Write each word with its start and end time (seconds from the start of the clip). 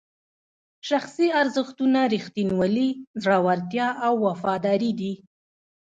شخصي 0.89 1.27
ارزښتونه 1.41 1.99
ریښتینولي، 2.13 2.89
زړورتیا 3.23 3.87
او 4.05 4.13
وفاداري 4.27 4.91
دي. 4.99 5.13